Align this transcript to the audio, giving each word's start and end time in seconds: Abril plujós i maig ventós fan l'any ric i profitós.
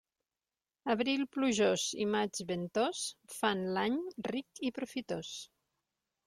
Abril 0.93 1.23
plujós 1.35 1.83
i 2.05 2.07
maig 2.13 2.39
ventós 2.53 3.03
fan 3.35 3.63
l'any 3.77 4.01
ric 4.31 4.65
i 4.71 4.75
profitós. 4.81 5.37